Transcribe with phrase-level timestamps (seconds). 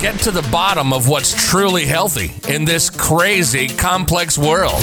[0.00, 4.82] get to the bottom of what's truly healthy in this crazy, complex world.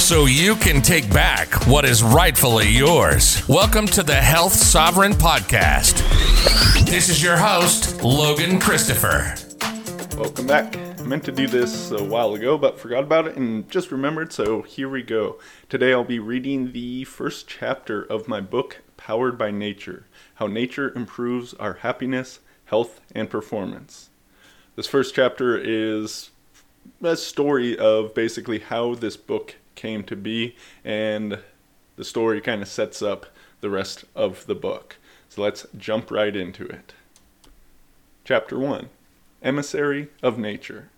[0.00, 3.48] So you can take back what is rightfully yours.
[3.48, 6.02] Welcome to the Health Sovereign Podcast.
[6.86, 9.36] This is your host, Logan Christopher.
[10.18, 10.76] Welcome back.
[10.76, 14.32] I meant to do this a while ago, but forgot about it and just remembered,
[14.32, 15.38] so here we go.
[15.68, 20.92] Today I'll be reading the first chapter of my book, Powered by Nature How Nature
[20.96, 24.10] Improves Our Happiness, Health, and Performance.
[24.76, 26.30] This first chapter is
[27.02, 31.38] a story of basically how this book came to be, and
[31.96, 33.26] the story kind of sets up
[33.60, 34.96] the rest of the book.
[35.28, 36.94] So let's jump right into it.
[38.24, 38.88] Chapter 1
[39.42, 40.88] Emissary of Nature.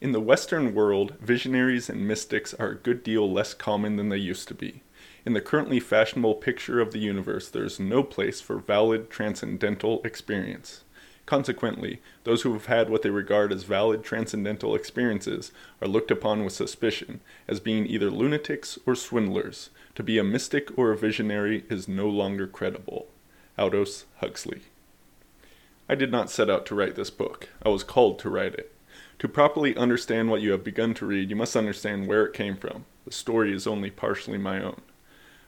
[0.00, 4.16] In the Western world, visionaries and mystics are a good deal less common than they
[4.16, 4.82] used to be.
[5.24, 10.02] In the currently fashionable picture of the universe, there is no place for valid transcendental
[10.04, 10.82] experience.
[11.26, 16.42] Consequently, those who have had what they regard as valid transcendental experiences are looked upon
[16.42, 19.70] with suspicion, as being either lunatics or swindlers.
[19.94, 23.06] To be a mystic or a visionary is no longer credible.
[23.56, 24.62] Aldous Huxley.
[25.88, 27.48] I did not set out to write this book.
[27.64, 28.72] I was called to write it.
[29.20, 32.56] To properly understand what you have begun to read, you must understand where it came
[32.56, 32.86] from.
[33.04, 34.80] The story is only partially my own.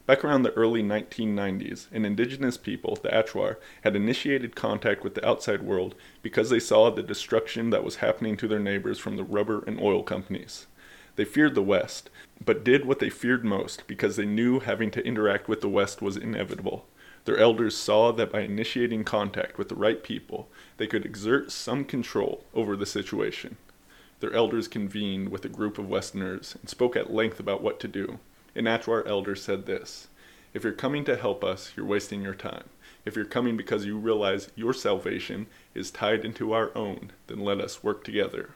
[0.07, 5.27] Back around the early 1990s, an indigenous people, the Achuar, had initiated contact with the
[5.27, 9.25] outside world because they saw the destruction that was happening to their neighbors from the
[9.25, 10.67] rubber and oil companies.
[11.17, 12.11] They feared the West,
[12.45, 16.03] but did what they feared most because they knew having to interact with the West
[16.03, 16.87] was inevitable.
[17.25, 21.83] Their elders saw that by initiating contact with the right people, they could exert some
[21.83, 23.57] control over the situation.
[24.21, 27.89] Their elders convened with a group of Westerners and spoke at length about what to
[27.89, 28.19] do.
[28.57, 30.07] An Achuar elder said this
[30.53, 32.69] If you're coming to help us, you're wasting your time.
[33.05, 37.61] If you're coming because you realize your salvation is tied into our own, then let
[37.61, 38.51] us work together.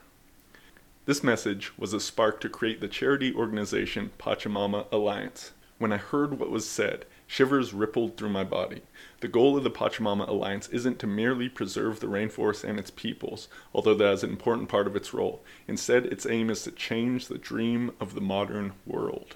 [1.04, 5.50] This message was a spark to create the charity organization Pachamama Alliance.
[5.78, 8.82] When I heard what was said, shivers rippled through my body.
[9.18, 13.48] The goal of the Pachamama Alliance isn't to merely preserve the rainforest and its peoples,
[13.74, 15.42] although that is an important part of its role.
[15.66, 19.34] Instead, its aim is to change the dream of the modern world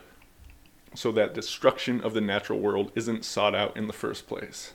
[0.95, 4.73] so that destruction of the natural world isn't sought out in the first place.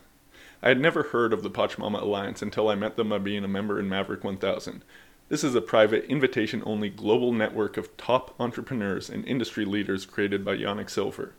[0.61, 3.47] I had never heard of the Pachamama Alliance until I met them by being a
[3.47, 4.83] member in Maverick 1000.
[5.29, 10.44] This is a private, invitation only global network of top entrepreneurs and industry leaders created
[10.44, 11.33] by Yanik Silver.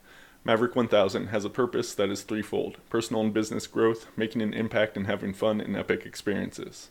[0.45, 4.95] Maverick 1000 has a purpose that is threefold personal and business growth, making an impact,
[4.95, 6.89] and having fun and epic experiences.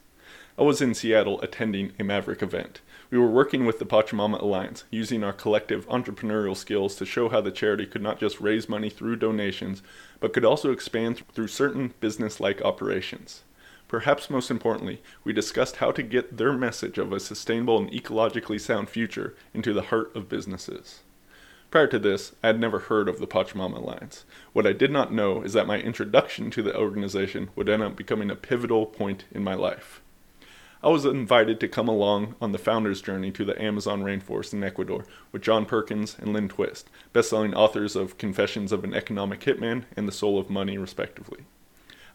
[0.58, 2.80] I was in Seattle attending a Maverick event.
[3.12, 7.41] We were working with the Pachamama Alliance, using our collective entrepreneurial skills to show how
[7.41, 9.84] the charity could not just raise money through donations,
[10.19, 13.44] but could also expand through certain business like operations.
[13.86, 18.60] Perhaps most importantly, we discussed how to get their message of a sustainable and ecologically
[18.60, 21.02] sound future into the heart of businesses.
[21.70, 24.25] Prior to this, I had never heard of the Pachamama Alliance.
[24.54, 27.94] What I did not know is that my introduction to the organization would end up
[27.94, 30.02] becoming a pivotal point in my life.
[30.81, 34.62] I was invited to come along on the founder's journey to the Amazon rainforest in
[34.62, 39.87] Ecuador with John Perkins and Lynn Twist, best-selling authors of Confessions of an Economic Hitman
[39.97, 41.41] and The Soul of Money, respectively.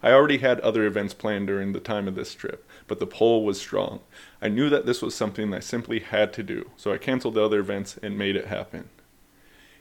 [0.02, 3.44] I already had other events planned during the time of this trip, but the pull
[3.44, 4.00] was strong.
[4.40, 7.44] I knew that this was something I simply had to do, so I canceled the
[7.44, 8.88] other events and made it happen.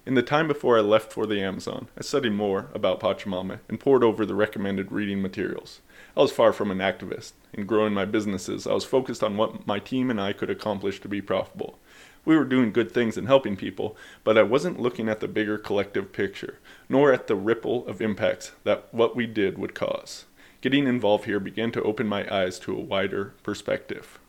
[0.06, 3.80] In the time before I left for the Amazon, I studied more about Pachamama and
[3.80, 5.80] pored over the recommended reading materials.
[6.16, 7.34] I was far from an activist.
[7.54, 11.02] In growing my businesses, I was focused on what my team and I could accomplish
[11.02, 11.80] to be profitable.
[12.24, 15.58] We were doing good things and helping people, but I wasn't looking at the bigger
[15.58, 20.26] collective picture, nor at the ripple of impacts that what we did would cause.
[20.62, 24.20] Getting involved here began to open my eyes to a wider perspective.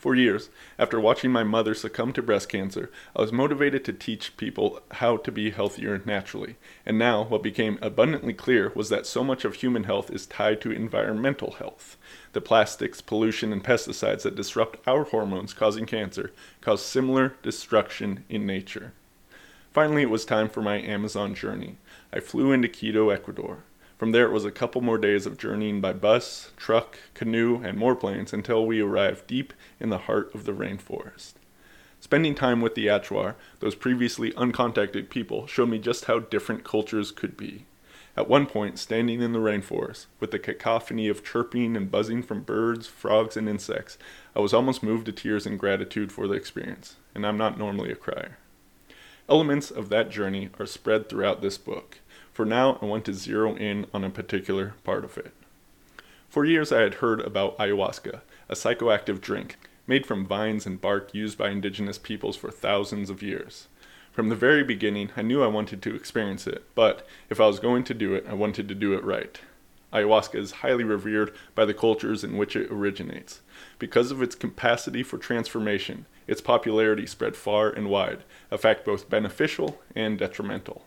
[0.00, 4.34] For years, after watching my mother succumb to breast cancer, I was motivated to teach
[4.38, 6.56] people how to be healthier naturally.
[6.86, 10.62] And now, what became abundantly clear was that so much of human health is tied
[10.62, 11.98] to environmental health.
[12.32, 16.32] The plastics, pollution, and pesticides that disrupt our hormones causing cancer
[16.62, 18.94] cause similar destruction in nature.
[19.70, 21.76] Finally, it was time for my Amazon journey.
[22.10, 23.64] I flew into Quito, Ecuador.
[24.00, 27.76] From there, it was a couple more days of journeying by bus, truck, canoe, and
[27.76, 31.34] more planes until we arrived deep in the heart of the rainforest.
[32.00, 37.12] Spending time with the Achuar, those previously uncontacted people, showed me just how different cultures
[37.12, 37.66] could be.
[38.16, 42.42] At one point, standing in the rainforest, with the cacophony of chirping and buzzing from
[42.42, 43.98] birds, frogs, and insects,
[44.34, 47.92] I was almost moved to tears in gratitude for the experience, and I'm not normally
[47.92, 48.38] a crier.
[49.28, 51.98] Elements of that journey are spread throughout this book.
[52.40, 55.34] For now, I want to zero in on a particular part of it.
[56.30, 61.12] For years I had heard about ayahuasca, a psychoactive drink made from vines and bark
[61.12, 63.68] used by indigenous peoples for thousands of years.
[64.10, 67.60] From the very beginning, I knew I wanted to experience it, but if I was
[67.60, 69.38] going to do it, I wanted to do it right.
[69.92, 73.42] Ayahuasca is highly revered by the cultures in which it originates.
[73.78, 79.10] Because of its capacity for transformation, its popularity spread far and wide, a fact both
[79.10, 80.86] beneficial and detrimental.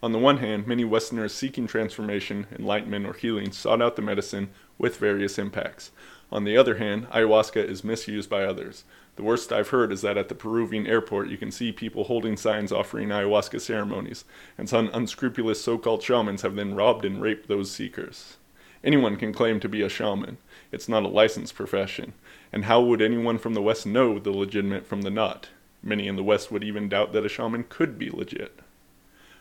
[0.00, 4.50] On the one hand, many Westerners seeking transformation, enlightenment, or healing sought out the medicine
[4.78, 5.90] with various impacts.
[6.30, 8.84] On the other hand, ayahuasca is misused by others.
[9.16, 12.36] The worst I've heard is that at the Peruvian airport you can see people holding
[12.36, 14.24] signs offering ayahuasca ceremonies,
[14.56, 18.36] and some unscrupulous so called shamans have then robbed and raped those seekers.
[18.84, 20.38] Anyone can claim to be a shaman.
[20.70, 22.12] It's not a licensed profession.
[22.52, 25.48] And how would anyone from the West know the legitimate from the not?
[25.82, 28.60] Many in the West would even doubt that a shaman could be legit.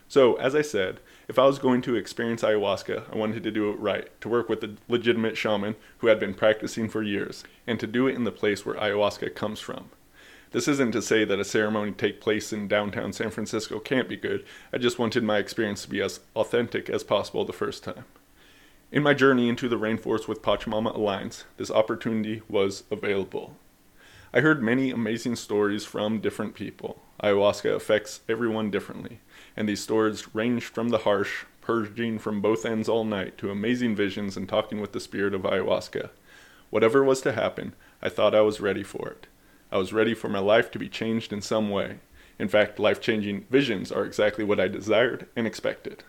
[0.07, 3.69] So, as I said, if I was going to experience ayahuasca, I wanted to do
[3.69, 7.77] it right, to work with a legitimate shaman who had been practicing for years, and
[7.80, 9.89] to do it in the place where ayahuasca comes from.
[10.51, 14.15] This isn't to say that a ceremony take place in downtown San Francisco can't be
[14.15, 14.45] good.
[14.71, 18.06] I just wanted my experience to be as authentic as possible the first time.
[18.89, 23.57] In my journey into the rainforest with Pachamama Alliance, this opportunity was available.
[24.38, 27.01] I heard many amazing stories from different people.
[27.24, 29.19] Ayahuasca affects everyone differently
[29.56, 33.95] and these stories ranged from the harsh, purging from both ends all night, to amazing
[33.95, 36.12] visions and talking with the spirit of ayahuasca.
[36.69, 39.25] Whatever was to happen, I thought I was ready for it.
[39.72, 41.98] I was ready for my life to be changed in some way.
[42.38, 46.04] In fact, life changing visions are exactly what I desired and expected.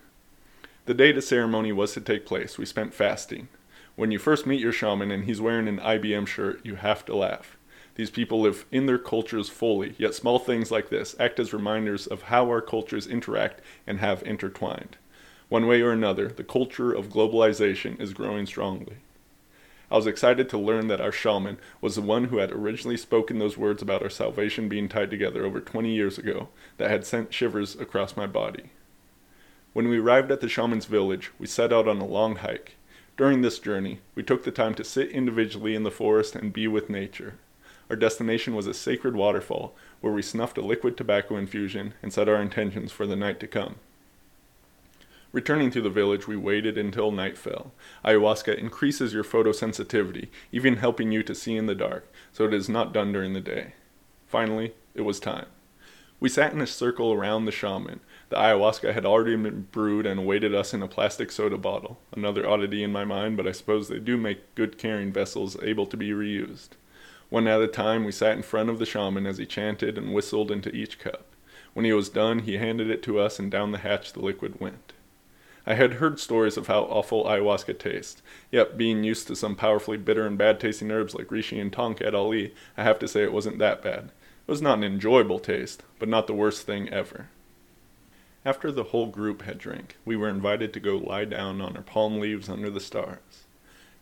[0.85, 3.47] The day the ceremony was to take place, we spent fasting.
[3.95, 7.15] When you first meet your shaman and he's wearing an IBM shirt, you have to
[7.15, 7.57] laugh.
[7.99, 12.07] These people live in their cultures fully, yet small things like this act as reminders
[12.07, 14.95] of how our cultures interact and have intertwined.
[15.49, 18.99] One way or another, the culture of globalization is growing strongly.
[19.91, 23.37] I was excited to learn that our shaman was the one who had originally spoken
[23.37, 26.47] those words about our salvation being tied together over 20 years ago
[26.77, 28.69] that had sent shivers across my body.
[29.73, 32.77] When we arrived at the shaman's village, we set out on a long hike.
[33.17, 36.65] During this journey, we took the time to sit individually in the forest and be
[36.65, 37.33] with nature.
[37.89, 42.29] Our destination was a sacred waterfall where we snuffed a liquid tobacco infusion and set
[42.29, 43.75] our intentions for the night to come.
[45.31, 47.71] Returning to the village, we waited until night fell.
[48.03, 52.67] Ayahuasca increases your photosensitivity, even helping you to see in the dark, so it is
[52.67, 53.73] not done during the day.
[54.27, 55.45] Finally, it was time.
[56.19, 58.01] We sat in a circle around the shaman.
[58.29, 61.99] The ayahuasca had already been brewed and awaited us in a plastic soda bottle.
[62.15, 65.85] Another oddity in my mind, but I suppose they do make good carrying vessels able
[65.87, 66.69] to be reused.
[67.29, 70.13] One at a time, we sat in front of the shaman as he chanted and
[70.13, 71.25] whistled into each cup.
[71.73, 74.59] When he was done, he handed it to us, and down the hatch the liquid
[74.59, 74.93] went.
[75.67, 79.97] I had heard stories of how awful ayahuasca tastes, yet being used to some powerfully
[79.97, 83.33] bitter and bad tasting herbs like Reishi and tongkat ali, I have to say it
[83.33, 84.05] wasn't that bad.
[84.05, 87.27] It was not an enjoyable taste, but not the worst thing ever.
[88.43, 91.83] After the whole group had drank, we were invited to go lie down on our
[91.83, 93.45] palm leaves under the stars.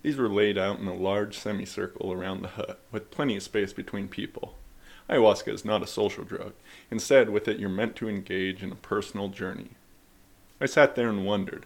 [0.03, 3.73] These were laid out in a large semicircle around the hut, with plenty of space
[3.73, 4.55] between people.
[5.09, 6.53] Ayahuasca is not a social drug.
[6.91, 9.71] Instead, with it, you're meant to engage in a personal journey.
[10.59, 11.65] I sat there and wondered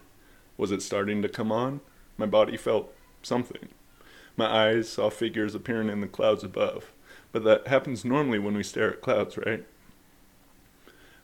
[0.56, 1.80] was it starting to come on?
[2.16, 2.92] My body felt
[3.22, 3.68] something.
[4.36, 6.92] My eyes saw figures appearing in the clouds above.
[7.32, 9.64] But that happens normally when we stare at clouds, right?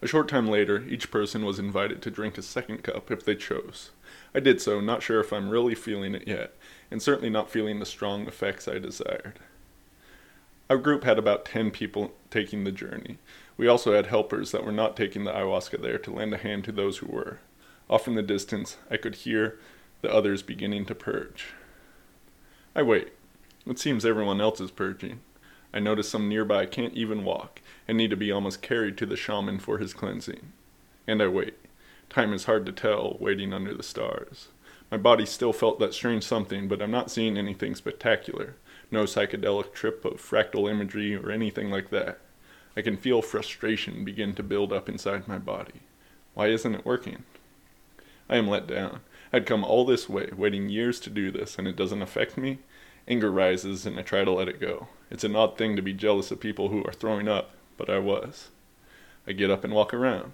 [0.00, 3.35] A short time later, each person was invited to drink a second cup if they
[3.35, 3.91] chose.
[4.35, 6.55] I did so, not sure if I'm really feeling it yet,
[6.91, 9.39] and certainly not feeling the strong effects I desired.
[10.71, 13.19] Our group had about 10 people taking the journey.
[13.57, 16.65] We also had helpers that were not taking the ayahuasca there to lend a hand
[16.65, 17.39] to those who were.
[17.89, 19.59] Off in the distance, I could hear
[20.03, 21.47] the others beginning to purge.
[22.77, 23.13] I wait.
[23.67, 25.21] It seems everyone else is purging.
[25.73, 29.17] I notice some nearby can't even walk and need to be almost carried to the
[29.17, 30.53] shaman for his cleansing.
[31.07, 31.55] And I wait.
[32.11, 34.49] Time is hard to tell, waiting under the stars.
[34.91, 38.57] My body still felt that strange something, but I'm not seeing anything spectacular.
[38.91, 42.21] No psychedelic trip of fractal imagery or anything like that.
[42.75, 45.81] I can feel frustration begin to build up inside my body.
[46.33, 47.25] Why isn't it working?
[48.31, 49.00] I am let down.
[49.33, 52.59] I'd come all this way, waiting years to do this, and it doesn't affect me?
[53.07, 54.88] Anger rises, and I try to let it go.
[55.11, 57.99] It's an odd thing to be jealous of people who are throwing up, but I
[57.99, 58.49] was.
[59.27, 60.33] I get up and walk around.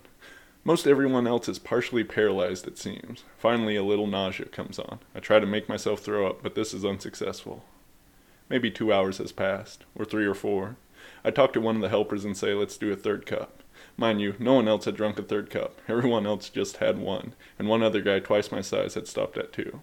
[0.66, 3.25] Most everyone else is partially paralyzed, it seems.
[3.37, 4.99] Finally, a little nausea comes on.
[5.14, 7.64] I try to make myself throw up, but this is unsuccessful.
[8.49, 10.76] Maybe two hours has passed, or three or four.
[11.23, 13.62] I talk to one of the helpers and say, let's do a third cup.
[13.99, 15.83] Mind you, no one else had drunk a third cup.
[15.87, 19.52] Everyone else just had one, and one other guy twice my size had stopped at
[19.52, 19.83] two.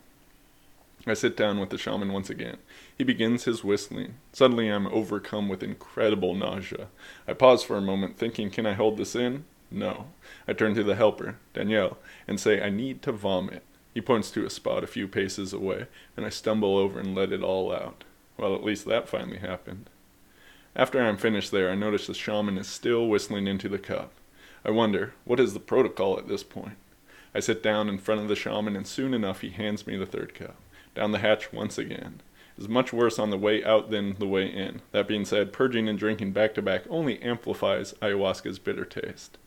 [1.06, 2.58] I sit down with the shaman once again.
[2.98, 4.16] He begins his whistling.
[4.34, 6.88] Suddenly I'm overcome with incredible nausea.
[7.28, 9.46] I pause for a moment, thinking, can I hold this in?
[9.72, 10.08] No.
[10.48, 11.98] I turn to the helper, Danielle,
[12.28, 13.64] and say, I need to vomit.
[13.94, 17.32] He points to a spot a few paces away, and I stumble over and let
[17.32, 18.04] it all out.
[18.38, 19.90] Well, at least that finally happened.
[20.76, 24.12] After I'm finished there, I notice the shaman is still whistling into the cup.
[24.64, 26.78] I wonder, what is the protocol at this point?
[27.34, 30.06] I sit down in front of the shaman, and soon enough he hands me the
[30.06, 30.56] third cup.
[30.96, 32.22] Down the hatch once again.
[32.58, 34.82] It is much worse on the way out than the way in.
[34.92, 39.38] That being said, purging and drinking back to back only amplifies ayahuasca's bitter taste.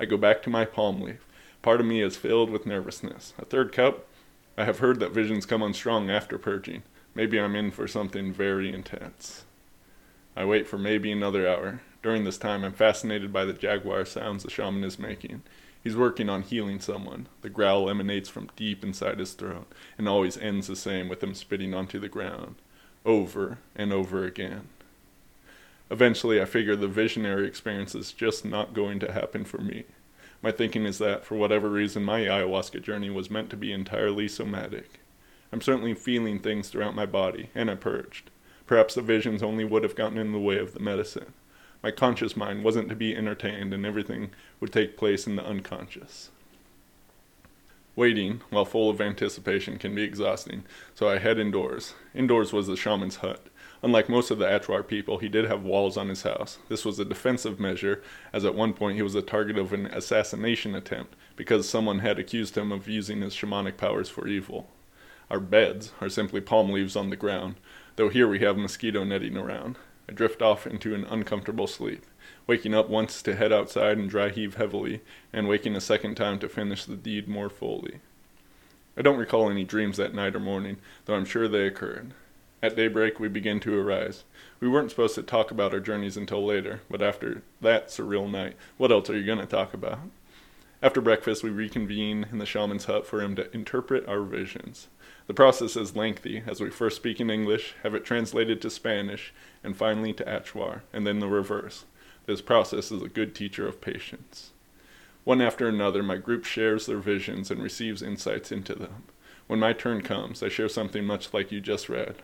[0.00, 1.26] I go back to my palm leaf.
[1.62, 3.34] Part of me is filled with nervousness.
[3.38, 4.06] A third cup?
[4.56, 6.82] I have heard that visions come on strong after purging.
[7.14, 9.44] Maybe I'm in for something very intense.
[10.36, 11.80] I wait for maybe another hour.
[12.02, 15.42] During this time, I'm fascinated by the jaguar sounds the shaman is making.
[15.82, 17.26] He's working on healing someone.
[17.42, 21.34] The growl emanates from deep inside his throat and always ends the same with him
[21.34, 22.56] spitting onto the ground,
[23.04, 24.68] over and over again.
[25.90, 29.84] Eventually, I figure the visionary experience is just not going to happen for me.
[30.42, 34.28] My thinking is that, for whatever reason, my ayahuasca journey was meant to be entirely
[34.28, 35.00] somatic.
[35.50, 38.30] I'm certainly feeling things throughout my body, and I purged.
[38.66, 41.32] Perhaps the visions only would have gotten in the way of the medicine.
[41.82, 44.30] My conscious mind wasn't to be entertained, and everything
[44.60, 46.30] would take place in the unconscious.
[47.96, 50.64] Waiting, while full of anticipation, can be exhausting,
[50.94, 51.94] so I head indoors.
[52.14, 53.46] Indoors was the shaman's hut.
[53.80, 56.58] Unlike most of the Achuar people, he did have walls on his house.
[56.68, 59.86] This was a defensive measure, as at one point he was the target of an
[59.86, 64.68] assassination attempt because someone had accused him of using his shamanic powers for evil.
[65.30, 67.54] Our beds are simply palm leaves on the ground,
[67.94, 69.76] though here we have mosquito netting around.
[70.08, 72.04] I drift off into an uncomfortable sleep,
[72.48, 76.40] waking up once to head outside and dry heave heavily, and waking a second time
[76.40, 78.00] to finish the deed more fully.
[78.96, 82.14] I don't recall any dreams that night or morning, though I'm sure they occurred.
[82.60, 84.24] At daybreak, we begin to arise.
[84.58, 88.56] We weren't supposed to talk about our journeys until later, but after that surreal night,
[88.78, 90.00] what else are you going to talk about?
[90.82, 94.88] After breakfast, we reconvene in the shaman's hut for him to interpret our visions.
[95.28, 99.32] The process is lengthy, as we first speak in English, have it translated to Spanish,
[99.62, 101.84] and finally to Achuar, and then the reverse.
[102.26, 104.50] This process is a good teacher of patience.
[105.22, 109.04] One after another, my group shares their visions and receives insights into them.
[109.46, 112.16] When my turn comes, I share something much like you just read.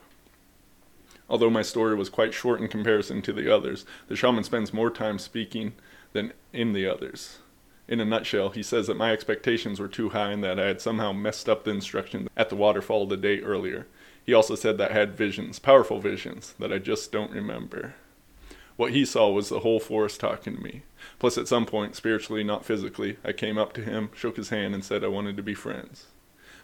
[1.29, 4.91] Although my story was quite short in comparison to the others, the shaman spends more
[4.91, 5.73] time speaking
[6.13, 7.39] than in the others.
[7.87, 10.81] In a nutshell, he says that my expectations were too high and that I had
[10.81, 13.87] somehow messed up the instructions at the waterfall the day earlier.
[14.25, 17.95] He also said that I had visions, powerful visions, that I just don't remember.
[18.77, 20.83] What he saw was the whole forest talking to me.
[21.19, 24.75] Plus, at some point, spiritually, not physically, I came up to him, shook his hand,
[24.75, 26.07] and said I wanted to be friends.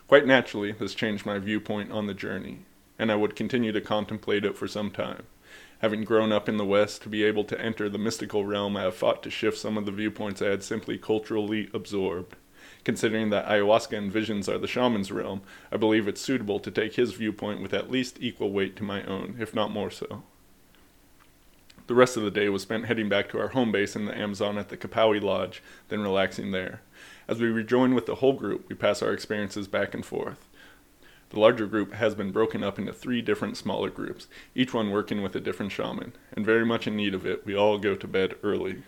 [0.09, 2.65] Quite naturally, this changed my viewpoint on the journey,
[3.01, 5.23] and I would continue to contemplate it for some time.
[5.79, 8.83] Having grown up in the West, to be able to enter the mystical realm, I
[8.83, 12.37] have fought to shift some of the viewpoints I had simply culturally absorbed.
[12.85, 15.41] Considering that ayahuasca and visions are the shaman's realm,
[15.73, 19.03] I believe it's suitable to take his viewpoint with at least equal weight to my
[19.05, 20.23] own, if not more so.
[21.87, 24.17] The rest of the day was spent heading back to our home base in the
[24.17, 26.83] Amazon at the Kapawi Lodge, then relaxing there.
[27.27, 30.50] As we rejoin with the whole group, we pass our experiences back and forth.
[31.31, 35.23] The larger group has been broken up into three different smaller groups, each one working
[35.23, 38.09] with a different shaman, and very much in need of it, we all go to
[38.09, 38.83] bed early.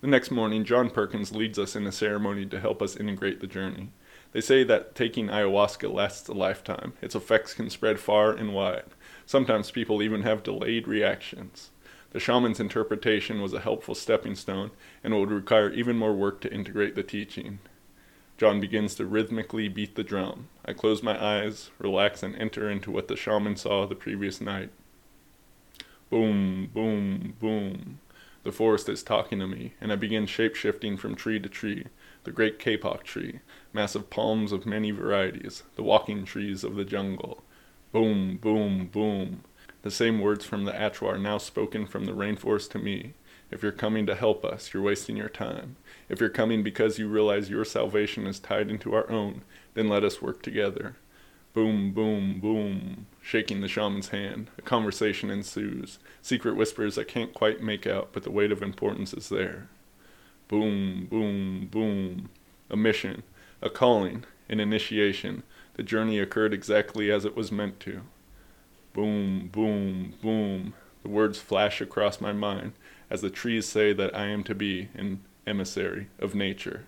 [0.00, 3.46] The next morning, John Perkins leads us in a ceremony to help us integrate the
[3.46, 3.90] journey.
[4.32, 6.92] They say that taking ayahuasca lasts a lifetime.
[7.00, 8.84] Its effects can spread far and wide.
[9.24, 11.70] Sometimes people even have delayed reactions.
[12.10, 14.70] The shaman's interpretation was a helpful stepping stone
[15.04, 17.58] and it would require even more work to integrate the teaching.
[18.38, 20.48] John begins to rhythmically beat the drum.
[20.64, 24.70] I close my eyes, relax, and enter into what the shaman saw the previous night.
[26.08, 27.98] Boom, boom, boom.
[28.44, 31.86] The forest is talking to me, and I begin shape shifting from tree to tree.
[32.22, 33.40] The great kapok tree,
[33.72, 37.42] massive palms of many varieties, the walking trees of the jungle.
[37.90, 39.42] Boom, boom, boom.
[39.82, 43.14] The same words from the Achuar now spoken from the rainforest to me.
[43.50, 45.76] If you're coming to help us, you're wasting your time.
[46.08, 49.42] If you're coming because you realize your salvation is tied into our own,
[49.74, 50.96] then let us work together.
[51.54, 53.06] Boom, boom, boom.
[53.22, 55.98] Shaking the shaman's hand, a conversation ensues.
[56.20, 59.68] Secret whispers I can't quite make out, but the weight of importance is there.
[60.46, 62.28] Boom, boom, boom.
[62.70, 63.22] A mission,
[63.62, 65.42] a calling, an initiation.
[65.74, 68.02] The journey occurred exactly as it was meant to.
[68.92, 70.74] Boom, boom, boom.
[71.02, 72.72] The words flash across my mind
[73.10, 76.84] as the trees say that I am to be an emissary of nature.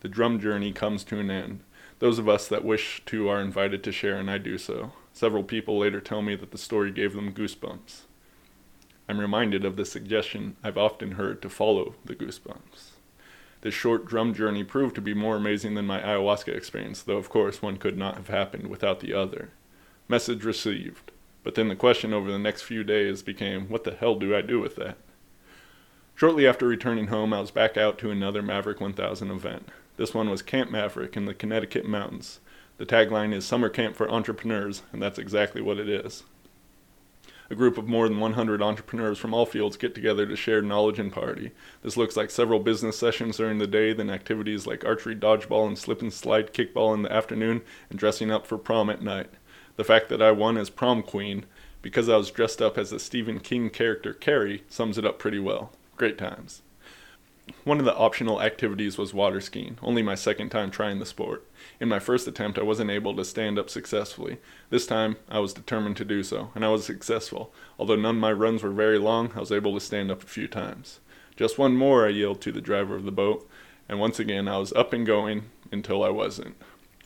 [0.00, 1.60] The drum journey comes to an end.
[1.98, 4.92] Those of us that wish to are invited to share, and I do so.
[5.12, 8.02] Several people later tell me that the story gave them goosebumps.
[9.08, 12.90] I'm reminded of the suggestion I've often heard to follow the goosebumps.
[13.60, 17.30] This short drum journey proved to be more amazing than my ayahuasca experience, though of
[17.30, 19.50] course one could not have happened without the other.
[20.06, 21.12] Message received.
[21.42, 24.42] But then the question over the next few days became, what the hell do I
[24.42, 24.98] do with that?
[26.16, 29.68] Shortly after returning home, I was back out to another Maverick 1000 event.
[29.96, 32.38] This one was Camp Maverick in the Connecticut mountains.
[32.78, 36.22] The tagline is Summer Camp for Entrepreneurs, and that's exactly what it is.
[37.50, 41.00] A group of more than 100 entrepreneurs from all fields get together to share knowledge
[41.00, 41.50] and party.
[41.82, 45.76] This looks like several business sessions during the day, then activities like archery, dodgeball, and
[45.76, 49.30] slip and slide kickball in the afternoon, and dressing up for prom at night.
[49.74, 51.44] The fact that I won as prom queen,
[51.82, 55.40] because I was dressed up as the Stephen King character Carrie, sums it up pretty
[55.40, 55.72] well.
[55.96, 56.62] Great times.
[57.62, 61.46] One of the optional activities was water skiing, only my second time trying the sport.
[61.78, 64.38] In my first attempt, I wasn't able to stand up successfully.
[64.70, 67.52] This time, I was determined to do so, and I was successful.
[67.78, 70.26] Although none of my runs were very long, I was able to stand up a
[70.26, 71.00] few times.
[71.36, 73.48] Just one more, I yelled to the driver of the boat,
[73.88, 76.56] and once again I was up and going until I wasn't.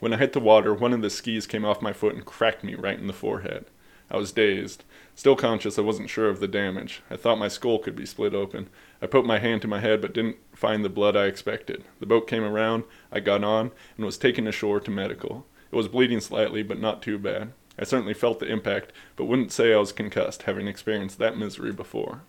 [0.00, 2.62] When I hit the water, one of the skis came off my foot and cracked
[2.62, 3.66] me right in the forehead.
[4.10, 4.84] I was dazed.
[5.14, 7.02] Still conscious, I wasn't sure of the damage.
[7.10, 8.68] I thought my skull could be split open.
[9.02, 11.84] I put my hand to my head but didn't find the blood I expected.
[12.00, 15.46] The boat came around, I got on, and was taken ashore to medical.
[15.70, 17.52] It was bleeding slightly, but not too bad.
[17.78, 21.72] I certainly felt the impact, but wouldn't say I was concussed, having experienced that misery
[21.72, 22.22] before.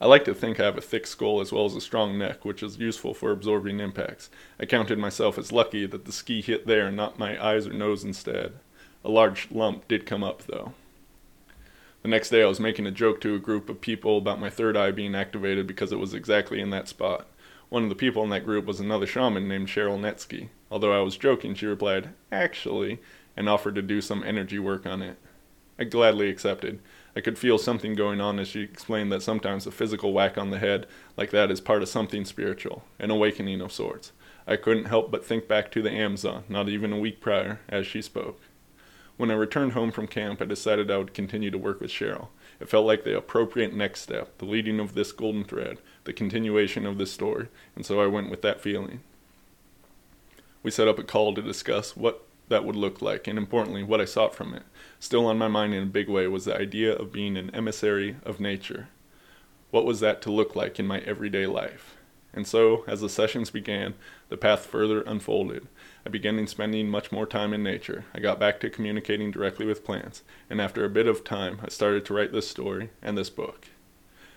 [0.00, 2.44] I like to think I have a thick skull as well as a strong neck,
[2.44, 4.28] which is useful for absorbing impacts.
[4.60, 7.72] I counted myself as lucky that the ski hit there and not my eyes or
[7.72, 8.54] nose instead.
[9.06, 10.72] A large lump did come up, though.
[12.02, 14.50] The next day, I was making a joke to a group of people about my
[14.50, 17.28] third eye being activated because it was exactly in that spot.
[17.68, 20.48] One of the people in that group was another shaman named Cheryl Netsky.
[20.72, 22.98] Although I was joking, she replied, Actually,
[23.36, 25.18] and offered to do some energy work on it.
[25.78, 26.80] I gladly accepted.
[27.14, 30.50] I could feel something going on as she explained that sometimes a physical whack on
[30.50, 34.10] the head like that is part of something spiritual, an awakening of sorts.
[34.48, 37.86] I couldn't help but think back to the Amazon, not even a week prior, as
[37.86, 38.40] she spoke.
[39.16, 42.28] When I returned home from camp, I decided I would continue to work with Cheryl.
[42.60, 46.84] It felt like the appropriate next step, the leading of this golden thread, the continuation
[46.84, 49.00] of this story, and so I went with that feeling.
[50.62, 54.00] We set up a call to discuss what that would look like, and importantly, what
[54.00, 54.62] I sought from it.
[55.00, 58.16] Still on my mind in a big way was the idea of being an emissary
[58.24, 58.88] of nature.
[59.70, 61.96] What was that to look like in my everyday life?
[62.32, 63.94] And so, as the sessions began,
[64.28, 65.66] the path further unfolded.
[66.06, 68.04] I began spending much more time in nature.
[68.14, 71.68] I got back to communicating directly with plants, and after a bit of time, I
[71.68, 73.66] started to write this story and this book.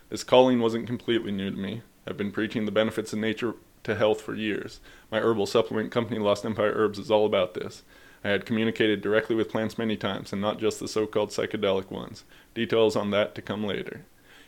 [0.10, 1.84] This calling wasn't completely new to me.
[2.08, 3.53] I've been preaching the benefits of nature
[3.84, 4.79] to health for years.
[5.12, 7.84] My herbal supplement company, Lost Empire Herbs, is all about this.
[8.23, 11.91] I had communicated directly with plants many times, and not just the so called psychedelic
[11.91, 12.23] ones.
[12.55, 14.05] Details on that to come later.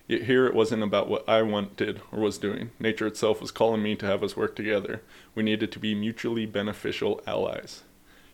[0.08, 2.72] Yet here it wasn't about what I wanted or was doing.
[2.80, 5.02] Nature itself was calling me to have us work together.
[5.36, 7.84] We needed to be mutually beneficial allies.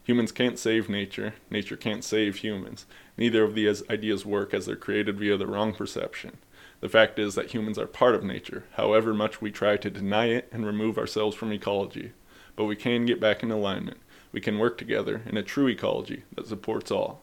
[0.03, 1.33] Humans can't save nature.
[1.49, 2.85] Nature can't save humans.
[3.17, 6.37] Neither of these ideas work as they're created via the wrong perception.
[6.79, 10.27] The fact is that humans are part of nature, however much we try to deny
[10.27, 12.13] it and remove ourselves from ecology.
[12.55, 13.97] But we can get back in alignment.
[14.31, 17.21] We can work together in a true ecology that supports all.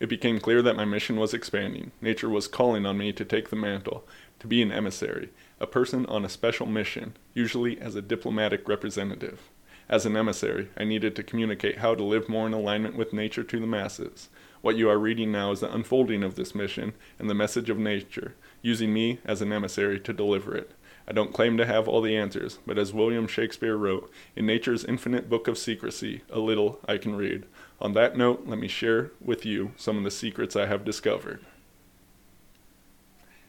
[0.00, 1.92] It became clear that my mission was expanding.
[2.00, 4.08] Nature was calling on me to take the mantle,
[4.38, 5.28] to be an emissary,
[5.60, 9.50] a person on a special mission, usually as a diplomatic representative.
[9.90, 13.44] As an emissary, I needed to communicate how to live more in alignment with nature
[13.44, 14.30] to the masses.
[14.62, 17.78] What you are reading now is the unfolding of this mission and the message of
[17.78, 20.70] nature, using me as an emissary to deliver it.
[21.08, 24.84] I don't claim to have all the answers, but as William Shakespeare wrote, in nature's
[24.84, 27.46] infinite book of secrecy, a little I can read.
[27.80, 31.40] On that note, let me share with you some of the secrets I have discovered.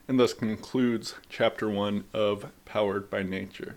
[0.08, 3.76] And thus concludes chapter one of Powered by Nature.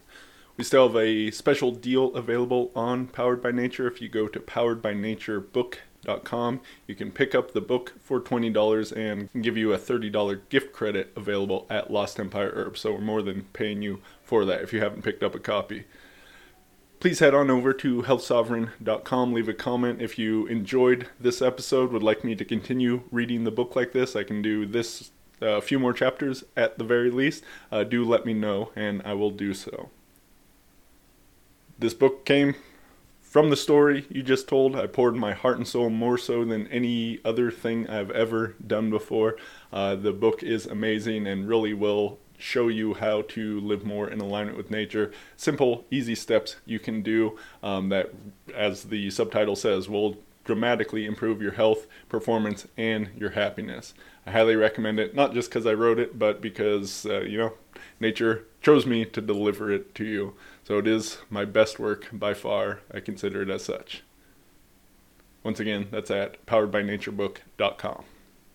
[0.57, 3.89] We still have a special deal available on Powered by Nature.
[3.89, 9.57] If you go to poweredbynaturebooks.com, you can pick up the book for $20 and give
[9.57, 12.83] you a $30 gift credit available at Lost Empire Herbs.
[12.83, 15.87] So we're more than paying you for that if you haven't picked up a copy
[17.05, 19.35] please head on over to healthsovereign.com.
[19.35, 23.51] Leave a comment if you enjoyed this episode, would like me to continue reading the
[23.51, 24.17] book like this.
[24.17, 25.11] I can do this
[25.43, 27.45] a uh, few more chapters at the very least.
[27.71, 29.91] Uh, do let me know, and I will do so.
[31.79, 32.55] This book came
[33.21, 34.75] from the story you just told.
[34.75, 38.89] I poured my heart and soul more so than any other thing I've ever done
[38.89, 39.37] before.
[39.71, 44.21] Uh, the book is amazing and really will show you how to live more in
[44.21, 45.13] alignment with nature.
[45.37, 48.13] Simple, easy steps you can do um, that,
[48.55, 53.95] as the subtitle says, will dramatically improve your health, performance, and your happiness.
[54.27, 57.53] I highly recommend it, not just because I wrote it, but because, uh, you know,
[58.01, 60.35] nature chose me to deliver it to you.
[60.65, 62.81] So it is my best work by far.
[62.93, 64.03] I consider it as such.
[65.43, 68.05] Once again, that's at poweredbynaturebbook.com.